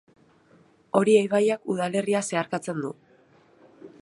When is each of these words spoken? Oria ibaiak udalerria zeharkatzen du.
Oria 1.01 1.21
ibaiak 1.27 1.69
udalerria 1.75 2.25
zeharkatzen 2.31 2.85
du. 2.87 2.95